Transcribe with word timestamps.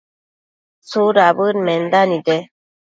¿tsudabëd 0.87 1.55
menda 1.65 2.01
nide? 2.09 2.37